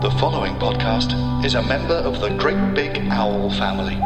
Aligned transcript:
The 0.00 0.10
following 0.20 0.54
podcast 0.54 1.12
is 1.44 1.54
a 1.54 1.62
member 1.62 1.94
of 1.94 2.20
the 2.20 2.28
Great 2.36 2.74
Big 2.74 2.96
Owl 3.10 3.50
family. 3.50 3.96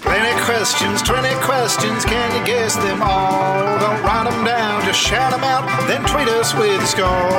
Twenty 0.00 0.34
questions, 0.44 1.02
20 1.02 1.28
questions, 1.44 2.04
can 2.04 2.36
you 2.36 2.44
guess 2.44 2.74
them 2.76 3.00
all? 3.02 3.78
Don't 3.78 4.02
write 4.02 4.28
them 4.28 4.44
down, 4.44 4.84
just 4.84 5.00
shout 5.00 5.30
them 5.30 5.44
out, 5.44 5.64
then 5.86 6.02
tweet 6.04 6.28
us 6.28 6.52
with 6.54 6.82
a 6.82 6.86
score. 6.86 7.30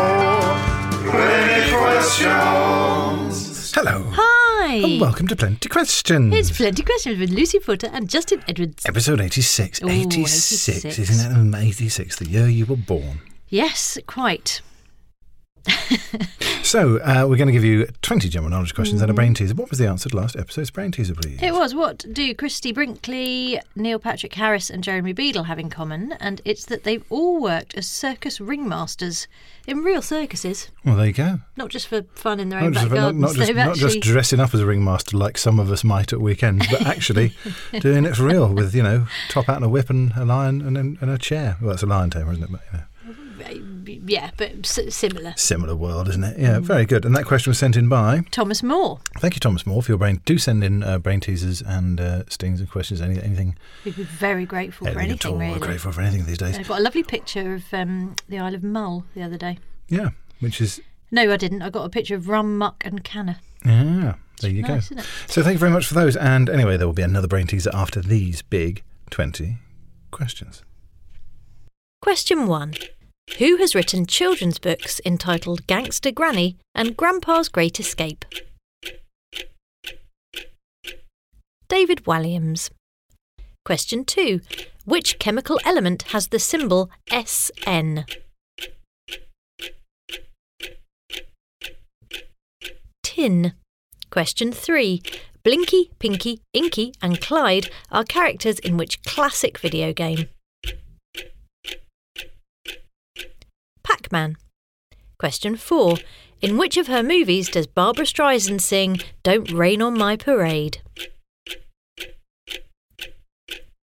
20 1.11 1.71
questions. 1.75 3.71
Hello. 3.75 4.03
Hi. 4.13 4.40
And 4.61 5.01
welcome 5.01 5.27
to 5.27 5.35
Plenty 5.35 5.67
Questions. 5.69 6.31
It's 6.35 6.55
Plenty 6.55 6.83
Questions 6.83 7.17
with 7.17 7.31
Lucy 7.31 7.57
Porter 7.57 7.89
and 7.91 8.07
Justin 8.07 8.43
Edwards. 8.47 8.85
Episode 8.85 9.19
86. 9.19 9.81
Ooh, 9.81 9.89
86. 9.89 10.85
86. 10.85 10.99
Isn't 10.99 11.33
that 11.33 11.39
um, 11.39 11.55
86, 11.55 12.17
the 12.17 12.29
year 12.29 12.47
you 12.47 12.67
were 12.67 12.75
born? 12.75 13.21
Yes, 13.49 13.97
quite. 14.05 14.61
So, 16.63 16.99
uh, 16.99 17.25
we're 17.27 17.35
going 17.37 17.47
to 17.47 17.51
give 17.51 17.65
you 17.65 17.87
20 18.01 18.29
general 18.29 18.49
knowledge 18.49 18.73
questions 18.75 19.01
and 19.01 19.11
a 19.11 19.13
brain 19.13 19.33
teaser. 19.33 19.55
What 19.55 19.69
was 19.69 19.79
the 19.79 19.89
answer 19.89 20.07
to 20.09 20.15
last 20.15 20.37
episode's 20.37 20.69
brain 20.69 20.91
teaser, 20.91 21.15
please? 21.15 21.41
It 21.41 21.53
was 21.53 21.75
what 21.75 22.05
do 22.13 22.33
Christie 22.33 22.71
Brinkley, 22.71 23.59
Neil 23.75 23.99
Patrick 23.99 24.33
Harris, 24.35 24.69
and 24.69 24.81
Jeremy 24.81 25.11
Beadle 25.11 25.43
have 25.45 25.59
in 25.59 25.69
common? 25.69 26.13
And 26.13 26.39
it's 26.45 26.63
that 26.65 26.83
they've 26.83 27.03
all 27.09 27.41
worked 27.41 27.75
as 27.75 27.87
circus 27.87 28.39
ringmasters 28.39 29.27
in 29.67 29.79
real 29.79 30.01
circuses, 30.01 30.69
Well, 30.85 30.95
there 30.95 31.07
you 31.07 31.13
go. 31.13 31.39
not 31.57 31.69
just 31.69 31.87
for 31.87 32.03
fun 32.13 32.39
in 32.39 32.49
their 32.49 32.59
own 32.59 32.71
Not 32.71 32.73
back 32.73 32.83
just, 32.83 32.93
not, 32.93 33.01
gardens. 33.01 33.21
not 33.21 33.35
just, 33.35 33.47
They've 33.47 33.55
not 33.55 33.75
just 33.75 33.99
dressing 33.99 34.39
up 34.39 34.53
as 34.53 34.59
a 34.61 34.65
ringmaster 34.65 35.17
like 35.17 35.37
some 35.37 35.59
of 35.59 35.71
us 35.71 35.83
might 35.83 36.13
at 36.13 36.21
weekends, 36.21 36.67
but 36.71 36.85
actually 36.85 37.33
doing 37.81 38.05
it 38.05 38.15
for 38.15 38.23
real 38.23 38.47
with, 38.53 38.73
you 38.73 38.83
know, 38.83 39.07
top 39.29 39.47
hat 39.47 39.57
and 39.57 39.65
a 39.65 39.69
whip 39.69 39.89
and 39.89 40.13
a 40.15 40.23
lion 40.23 40.61
and, 40.61 40.77
and, 40.77 40.97
and 41.01 41.11
a 41.11 41.17
chair. 41.17 41.57
Well, 41.61 41.71
it's 41.73 41.83
a 41.83 41.87
lion 41.87 42.11
tamer, 42.11 42.31
isn't 42.31 42.43
it? 42.43 42.51
But, 42.51 42.61
you 42.71 42.77
know. 42.77 42.83
Yeah, 44.05 44.31
but 44.37 44.51
s- 44.65 44.93
similar. 44.95 45.33
Similar 45.37 45.75
world, 45.75 46.07
isn't 46.09 46.23
it? 46.23 46.37
Yeah, 46.39 46.59
very 46.59 46.85
good. 46.85 47.05
And 47.05 47.15
that 47.15 47.25
question 47.25 47.49
was 47.51 47.57
sent 47.59 47.75
in 47.75 47.87
by. 47.89 48.21
Thomas 48.31 48.61
Moore. 48.63 48.99
Thank 49.19 49.35
you, 49.35 49.39
Thomas 49.39 49.65
Moore, 49.65 49.81
for 49.83 49.91
your 49.91 49.97
brain. 49.97 50.21
Do 50.25 50.37
send 50.37 50.63
in 50.63 50.83
uh, 50.83 50.97
brain 50.99 51.19
teasers 51.19 51.61
and 51.61 51.99
uh, 52.01 52.23
stings 52.27 52.59
and 52.59 52.69
questions, 52.69 53.01
any, 53.01 53.21
anything, 53.21 53.55
We'd 53.85 53.95
be 53.95 54.03
very 54.03 54.45
grateful 54.45 54.87
for 54.87 54.99
anything 54.99 55.11
at 55.17 55.25
all. 55.25 55.31
anything, 55.33 55.49
We're 55.49 55.55
really. 55.55 55.67
grateful 55.67 55.91
for 55.91 56.01
anything 56.01 56.25
these 56.25 56.37
days. 56.37 56.57
I 56.57 56.63
got 56.63 56.79
a 56.79 56.83
lovely 56.83 57.03
picture 57.03 57.53
of 57.55 57.63
um, 57.73 58.15
the 58.29 58.39
Isle 58.39 58.55
of 58.55 58.63
Mull 58.63 59.05
the 59.15 59.23
other 59.23 59.37
day. 59.37 59.57
Yeah, 59.87 60.09
which 60.39 60.61
is 60.61 60.81
No, 61.11 61.31
I 61.31 61.37
didn't. 61.37 61.61
I 61.61 61.69
got 61.69 61.85
a 61.85 61.89
picture 61.89 62.15
of 62.15 62.27
rum, 62.29 62.57
muck, 62.57 62.83
and 62.85 63.03
canna. 63.03 63.39
yeah. 63.65 64.15
There 64.41 64.49
you 64.49 64.63
Nice, 64.63 64.69
go. 64.69 64.75
isn't 64.95 64.99
it? 64.99 65.05
So 65.27 65.43
thank 65.43 65.53
you 65.53 65.59
very 65.59 65.71
much 65.71 65.85
for 65.85 65.93
those. 65.93 66.15
And 66.15 66.49
anyway, 66.49 66.75
there 66.75 66.87
will 66.87 66.93
be 66.93 67.03
another 67.03 67.27
brain 67.27 67.45
teaser 67.45 67.69
after 67.73 68.01
these 68.01 68.41
big 68.41 68.81
twenty 69.11 69.57
questions. 70.09 70.63
Question 72.01 72.47
1. 72.47 72.73
Who 73.37 73.57
has 73.57 73.73
written 73.73 74.05
children's 74.05 74.59
books 74.59 75.01
entitled 75.05 75.65
Gangster 75.65 76.11
Granny 76.11 76.57
and 76.75 76.95
Grandpa's 76.95 77.49
Great 77.49 77.79
Escape? 77.79 78.25
David 81.67 82.03
Walliams. 82.03 82.69
Question 83.65 84.05
2. 84.05 84.41
Which 84.85 85.17
chemical 85.19 85.59
element 85.63 86.03
has 86.13 86.27
the 86.27 86.39
symbol 86.39 86.91
SN? 87.09 88.05
Tin. 93.01 93.53
Question 94.09 94.51
3. 94.51 95.01
Blinky, 95.43 95.89
Pinky, 95.97 96.41
Inky, 96.53 96.93
and 97.01 97.19
Clyde 97.19 97.69
are 97.91 98.03
characters 98.03 98.59
in 98.59 98.77
which 98.77 99.01
classic 99.03 99.57
video 99.57 99.93
game? 99.93 100.27
Pac 103.83 104.11
Man. 104.11 104.37
Question 105.19 105.55
4. 105.55 105.97
In 106.41 106.57
which 106.57 106.77
of 106.77 106.87
her 106.87 107.03
movies 107.03 107.49
does 107.49 107.67
Barbra 107.67 108.05
Streisand 108.05 108.61
sing 108.61 108.99
Don't 109.23 109.51
Rain 109.51 109.81
on 109.81 109.97
My 109.97 110.15
Parade? 110.15 110.81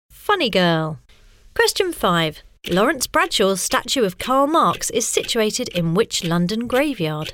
Funny 0.09 0.49
Girl. 0.49 0.99
Question 1.53 1.93
5. 1.93 2.41
Laurence 2.69 3.07
Bradshaw's 3.07 3.61
statue 3.61 4.03
of 4.03 4.17
Karl 4.17 4.47
Marx 4.47 4.89
is 4.89 5.07
situated 5.07 5.69
in 5.69 5.93
which 5.93 6.23
London 6.23 6.67
graveyard? 6.67 7.33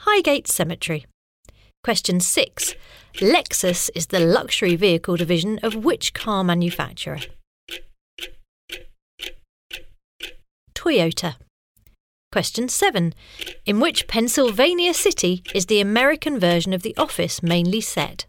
Highgate 0.00 0.46
Cemetery. 0.46 1.06
Question 1.82 2.20
6. 2.20 2.74
Lexus 3.16 3.90
is 3.94 4.06
the 4.06 4.20
luxury 4.20 4.76
vehicle 4.76 5.16
division 5.16 5.58
of 5.62 5.74
which 5.74 6.14
car 6.14 6.44
manufacturer? 6.44 7.18
Toyota. 10.82 11.36
Question 12.32 12.68
7. 12.68 13.14
In 13.66 13.78
which 13.78 14.08
Pennsylvania 14.08 14.92
city 14.92 15.44
is 15.54 15.66
the 15.66 15.80
American 15.80 16.40
version 16.40 16.72
of 16.72 16.82
The 16.82 16.96
Office 16.96 17.40
mainly 17.40 17.80
set? 17.80 18.26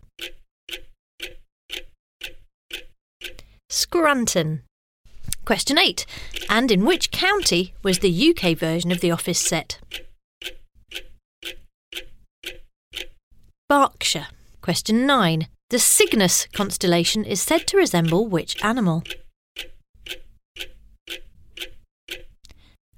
Scranton. 3.70 4.62
Question 5.46 5.80
8. 5.80 6.06
And 6.48 6.72
in 6.72 6.86
which 6.86 7.10
county 7.10 7.74
was 7.82 8.00
the 8.00 8.30
UK 8.30 8.56
version 8.56 8.92
of 8.92 9.02
The 9.02 9.10
Office 9.10 9.40
set? 9.40 9.80
Berkshire. 13.68 14.28
Question 14.62 15.08
9. 15.08 15.48
The 15.72 15.80
Cygnus 15.80 16.46
constellation 16.54 17.26
is 17.26 17.42
said 17.42 17.66
to 17.68 17.78
resemble 17.78 18.28
which 18.28 18.64
animal? 18.64 19.02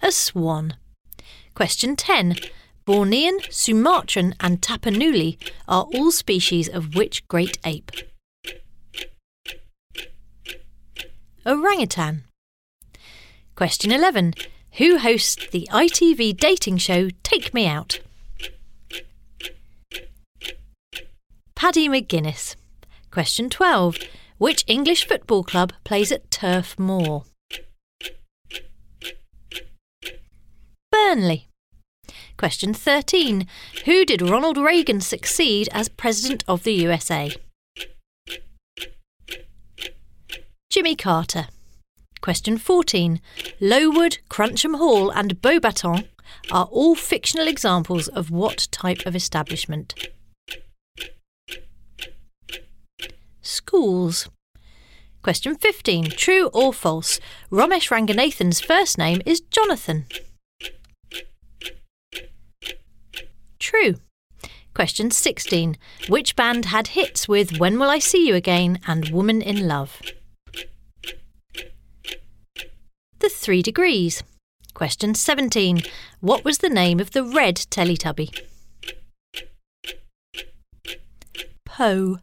A 0.06 0.12
swan. 0.12 0.76
Question 1.56 1.96
10. 1.96 2.36
Bornean, 2.86 3.40
Sumatran, 3.52 4.36
and 4.40 4.62
Tapanuli 4.62 5.40
are 5.68 5.88
all 5.96 6.12
species 6.12 6.70
of 6.70 6.94
which 6.94 7.28
great 7.28 7.58
ape? 7.66 7.92
Orangutan. 11.44 12.26
Question 13.56 13.92
11. 13.92 14.36
Who 14.74 15.00
hosts 15.00 15.48
the 15.50 15.68
ITV 15.72 16.38
dating 16.38 16.78
show 16.78 17.10
Take 17.24 17.52
Me 17.52 17.66
Out? 17.66 18.00
Paddy 21.56 21.90
McGuinness. 21.90 22.56
Question 23.10 23.50
12. 23.50 23.98
Which 24.38 24.66
English 24.68 25.08
football 25.08 25.44
club 25.44 25.74
plays 25.84 26.12
at 26.12 26.30
Turf 26.30 26.78
Moor? 26.78 27.24
Burnley. 30.96 31.50
Question 32.38 32.74
13. 32.74 33.48
Who 33.84 34.06
did 34.06 34.22
Ronald 34.22 34.58
Reagan 34.58 35.02
succeed 35.02 35.68
as 35.74 35.90
President 35.90 36.46
of 36.48 36.64
the 36.64 36.72
USA? 36.72 37.34
Jimmy 40.70 40.96
Carter. 40.96 41.48
Question 42.22 42.58
14. 42.58 43.20
Lowood, 43.60 44.20
Crunchem 44.30 44.78
Hall, 44.78 45.10
and 45.10 45.42
Beauxbatons 45.42 46.08
are 46.50 46.70
all 46.72 46.96
fictional 46.96 47.48
examples 47.48 48.08
of 48.08 48.32
what 48.32 48.70
type 48.72 49.06
of 49.06 49.18
establishment? 49.18 49.94
Schools. 53.42 54.30
Question 55.22 55.56
15. 55.56 56.12
True 56.12 56.48
or 56.54 56.72
false? 56.72 57.20
Romesh 57.52 57.90
Ranganathan's 57.90 58.62
first 58.62 58.98
name 58.98 59.22
is 59.26 59.42
Jonathan. 59.42 60.06
True. 63.66 63.96
Question 64.76 65.10
16. 65.10 65.76
Which 66.08 66.36
band 66.36 66.66
had 66.66 66.90
hits 66.90 67.28
with 67.28 67.58
When 67.58 67.80
Will 67.80 67.90
I 67.90 67.98
See 67.98 68.28
You 68.28 68.36
Again 68.36 68.80
and 68.86 69.10
Woman 69.10 69.42
in 69.42 69.68
Love? 69.68 70.00
The 73.18 73.30
Three 73.30 73.64
Degrees. 73.64 74.22
Question 74.76 75.16
17. 75.16 75.82
What 76.20 76.46
was 76.46 76.60
the 76.60 76.70
name 76.70 77.00
of 77.00 77.10
the 77.10 77.24
red 77.24 77.56
Teletubby? 77.56 78.40
Po. 81.66 82.20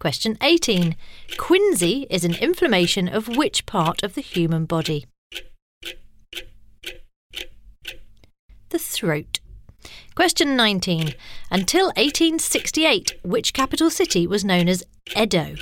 Question 0.00 0.36
18. 0.42 0.96
Quinsy 1.36 2.04
is 2.10 2.24
an 2.24 2.34
inflammation 2.34 3.06
of 3.06 3.28
which 3.28 3.64
part 3.64 4.02
of 4.02 4.16
the 4.16 4.22
human 4.22 4.64
body? 4.64 5.06
The 8.70 8.80
throat. 8.80 9.38
Question 10.18 10.56
19. 10.56 11.14
Until 11.48 11.86
1868, 11.90 13.20
which 13.22 13.52
capital 13.52 13.88
city 13.88 14.26
was 14.26 14.44
known 14.44 14.66
as 14.66 14.82
Edo? 15.16 15.54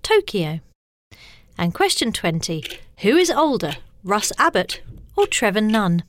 Tokyo. 0.00 0.60
And 1.58 1.74
question 1.74 2.12
20. 2.12 2.62
Who 3.00 3.16
is 3.16 3.32
older, 3.32 3.78
Russ 4.04 4.30
Abbott 4.38 4.80
or 5.16 5.26
Trevor 5.26 5.60
Nunn? 5.60 6.04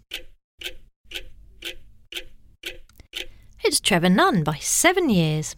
It's 3.63 3.79
Trevor 3.79 4.09
Nunn 4.09 4.43
by 4.43 4.57
seven 4.59 5.09
years. 5.09 5.55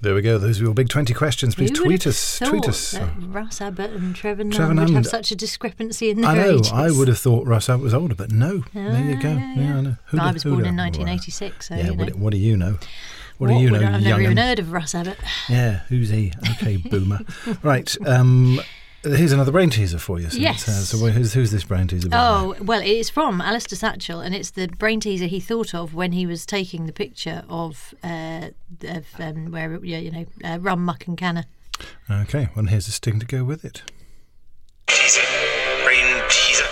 There 0.00 0.14
we 0.14 0.20
go. 0.22 0.38
Those 0.38 0.60
are 0.60 0.64
your 0.64 0.74
big 0.74 0.88
20 0.90 1.14
questions. 1.14 1.54
Please 1.54 1.76
Who 1.76 1.84
tweet 1.84 2.06
us. 2.06 2.38
Tweet 2.38 2.68
us. 2.68 2.98
Russ 3.18 3.60
Abbott 3.62 3.92
and 3.92 4.14
Trevor 4.14 4.44
Nunn 4.44 4.52
Trevor 4.52 4.74
would 4.74 4.90
have 4.90 5.06
such 5.06 5.30
a 5.30 5.36
discrepancy 5.36 6.10
in 6.10 6.20
their 6.20 6.30
I 6.30 6.36
know. 6.36 6.56
ages. 6.56 6.70
I 6.70 6.90
would 6.90 7.08
have 7.08 7.18
thought 7.18 7.46
Russ 7.46 7.68
Abbott 7.70 7.82
was 7.84 7.94
older, 7.94 8.14
but 8.14 8.30
no. 8.30 8.62
there 8.74 9.04
you 9.04 9.20
go. 9.20 9.30
yeah, 9.30 9.54
Yeah. 9.54 9.76
I 9.76 9.80
know. 9.80 9.96
But 10.12 10.20
I 10.20 10.32
was 10.32 10.44
born 10.44 10.66
in 10.66 10.76
1986, 10.76 11.68
so 11.68 11.74
yeah, 11.74 11.80
you 11.84 11.86
know. 11.88 11.94
what, 12.04 12.14
what 12.16 12.30
do 12.32 12.38
you 12.38 12.56
know? 12.56 12.78
What, 13.38 13.48
do 13.48 13.54
you 13.54 13.70
know, 13.70 13.78
I've 13.86 14.02
never 14.02 14.20
even 14.22 14.36
heard 14.38 14.58
of 14.58 14.72
Russ 14.72 14.94
Abbott. 14.94 15.18
Yeah, 15.48 15.80
who's 15.88 16.08
he? 16.08 16.32
Okay, 16.52 16.76
boomer. 16.78 17.20
right. 17.62 17.94
Um, 18.06 18.60
here's 19.14 19.32
another 19.32 19.52
brain 19.52 19.70
teaser 19.70 19.98
for 19.98 20.18
you. 20.20 20.30
So 20.30 20.38
Yes. 20.38 20.68
Uh, 20.68 20.72
so 20.72 20.98
who's, 20.98 21.32
who's 21.34 21.50
this 21.50 21.64
brain 21.64 21.86
teaser? 21.86 22.08
about? 22.08 22.56
Oh, 22.60 22.64
well, 22.64 22.80
it's 22.82 23.08
from 23.10 23.40
Alistair 23.40 23.76
Satchel, 23.76 24.20
and 24.20 24.34
it's 24.34 24.50
the 24.50 24.68
brain 24.68 25.00
teaser 25.00 25.26
he 25.26 25.40
thought 25.40 25.74
of 25.74 25.94
when 25.94 26.12
he 26.12 26.26
was 26.26 26.44
taking 26.46 26.86
the 26.86 26.92
picture 26.92 27.44
of, 27.48 27.94
uh, 28.02 28.50
of 28.88 29.06
um, 29.18 29.50
where, 29.50 29.82
yeah, 29.84 29.98
you 29.98 30.10
know, 30.10 30.26
uh, 30.44 30.58
Rum, 30.60 30.84
Muck 30.84 31.06
and 31.06 31.16
Canna. 31.16 31.46
Okay, 32.10 32.48
well, 32.54 32.66
here's 32.66 32.88
a 32.88 32.92
sting 32.92 33.20
to 33.20 33.26
go 33.26 33.44
with 33.44 33.64
it. 33.64 33.82
Teaser, 34.86 35.20
brain 35.84 36.22
teaser, 36.28 36.64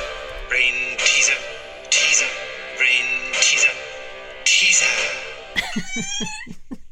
brain 0.49 0.97
teaser, 0.99 1.35
teaser, 1.91 2.27
brain 2.77 3.33
teaser, 3.35 3.73
teaser. 4.45 4.87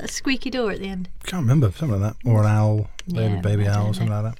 That 0.00 0.10
a 0.10 0.12
squeaky 0.12 0.50
door 0.50 0.70
at 0.70 0.78
the 0.78 0.86
end? 0.88 1.08
Can't 1.24 1.42
remember, 1.42 1.72
something 1.72 2.00
like 2.00 2.14
that. 2.22 2.28
Or 2.30 2.40
an 2.42 2.46
owl, 2.46 2.88
baby, 3.08 3.34
Yeah, 3.34 3.40
baby 3.40 3.66
owl, 3.66 3.92
something 3.94 4.10
like 4.12 4.24
that. 4.32 4.38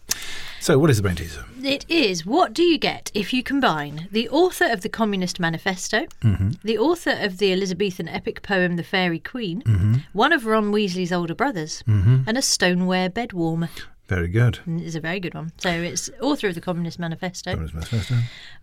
So, 0.60 0.78
what 0.78 0.88
is 0.90 0.96
the 0.99 1.02
brain 1.02 1.16
teaser? 1.16 1.44
It 1.62 1.84
is 1.88 2.25
What 2.26 2.52
do 2.52 2.62
you 2.62 2.78
get 2.78 3.10
if 3.14 3.32
you 3.32 3.43
combine 3.43 4.08
the 4.12 4.28
author 4.28 4.66
of 4.70 4.82
the 4.82 4.88
Communist 4.88 5.40
Manifesto, 5.40 6.06
Mm-hmm. 6.22 6.50
the 6.62 6.78
author 6.78 7.10
of 7.20 7.38
the 7.38 7.52
Elizabethan 7.52 8.08
epic 8.08 8.43
poem 8.43 8.76
The 8.76 8.82
Faerie 8.84 9.19
Queene, 9.20 9.62
Mm-hmm. 9.62 9.94
one 10.12 10.32
of 10.32 10.46
Ron 10.46 10.70
Weasley's 10.72 11.12
older 11.12 11.34
brothers, 11.34 11.82
and 11.87 12.37
a 12.38 12.43
stoneware 12.43 13.08
bed 13.10 13.32
warmer? 13.32 13.69
Very 14.08 14.28
good. 14.28 14.58
And 14.66 14.81
It's 14.81 14.94
a 14.96 15.00
very 15.00 15.20
good 15.20 15.34
one. 15.34 15.52
So 15.58 15.69
it's 15.70 16.08
author 16.20 16.49
of 16.49 16.55
the 16.55 16.60
Communist 16.62 16.99
Manifesto, 16.99 17.50
That 17.55 17.60
was 17.60 17.75
my 17.75 17.82
first 17.82 18.08
time. 18.08 18.22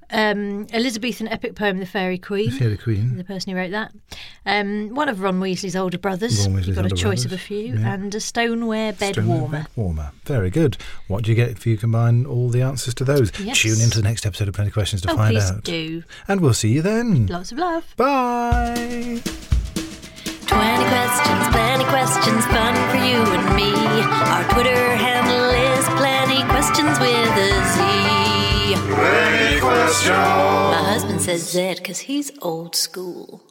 um, 0.09 0.65
Elizabethan 0.73 1.27
epic 1.27 1.53
poem 1.55 1.77
The 1.77 1.85
Faerie 1.85 2.17
Queene. 2.17 2.49
The 2.49 2.57
Faerie 2.57 2.77
Queene. 2.77 3.15
the 3.17 3.23
person 3.23 3.51
who 3.51 3.57
wrote 3.57 3.69
that. 3.71 3.91
Um, 4.47 4.89
one 4.95 5.07
of 5.07 5.21
Ron 5.21 5.39
Weasley's 5.39 5.75
older 5.75 5.99
brothers. 5.99 6.39
Ron 6.39 6.55
You've 6.57 6.61
Weasley's 6.65 6.75
got 6.75 6.85
a 6.85 6.89
older 6.89 6.95
choice 6.95 7.25
of 7.25 7.31
a 7.31 7.37
few. 7.37 7.75
yeah. 7.77 7.93
And 7.93 8.13
a 8.15 8.19
stoneware 8.19 8.93
bed 8.93 9.13
Stoneware 9.13 9.39
warmer. 9.39 9.57
Bed 9.59 9.67
warmer. 9.75 10.11
Very 10.25 10.49
good. 10.49 10.77
What 11.07 11.23
do 11.23 11.29
you 11.29 11.35
get 11.35 11.49
if 11.51 11.67
you 11.67 11.77
combine 11.77 12.25
all 12.25 12.49
the 12.49 12.63
answers 12.63 12.95
to 12.95 13.03
those? 13.03 13.31
Yes. 13.39 13.61
Tune 13.61 13.79
into 13.81 13.97
the 13.97 14.03
next 14.03 14.25
episode 14.25 14.47
of 14.47 14.55
Plenty 14.55 14.71
Questions 14.71 15.03
to 15.03 15.11
Oh, 15.11 15.15
find 15.15 15.35
please 15.35 15.51
out. 15.51 15.63
do. 15.63 16.03
And 16.27 16.41
we'll 16.41 16.53
see 16.55 16.69
you 16.71 16.81
then. 16.81 17.27
Lots 17.27 17.51
of 17.51 17.59
love. 17.59 17.93
Bye. 17.97 19.21
20 20.47 20.85
questions, 20.85 21.47
plenty 21.51 21.83
questions, 21.85 22.45
fun 22.47 22.73
for 22.89 22.97
you 22.97 23.17
and 23.17 23.55
me. 23.55 23.71
Our 23.73 24.43
Twitter 24.53 24.69
handle 24.69 24.73
is 24.75 24.93
plenty 24.93 25.14
questions 26.97 26.99
with 26.99 27.37
a 27.37 27.49
Z. 27.73 27.79
Any 28.95 29.59
question? 29.59 30.13
My 30.13 30.83
husband 30.83 31.21
says 31.21 31.49
Z 31.49 31.75
because 31.75 31.99
he's 31.99 32.31
old 32.41 32.75
school. 32.75 33.41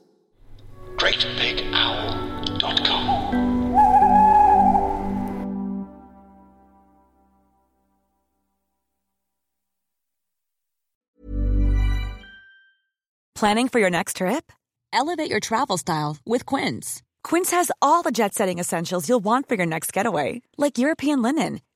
GreatBigOwl.com. 0.97 3.45
Planning 13.35 13.69
for 13.69 13.81
your 13.81 13.91
next 13.91 14.19
trip? 14.19 14.53
Elevate 14.93 15.29
your 15.29 15.41
travel 15.41 15.77
style 15.77 16.19
with 16.25 16.47
Quince. 16.47 17.03
Quince 17.25 17.51
has 17.51 17.73
all 17.83 18.03
the 18.03 18.13
jet 18.13 18.33
setting 18.33 18.61
essentials 18.61 19.09
you'll 19.09 19.19
want 19.21 19.49
for 19.49 19.57
your 19.57 19.67
next 19.67 19.93
getaway, 19.93 20.41
like 20.57 20.79
European 20.79 21.21
linen, 21.21 21.61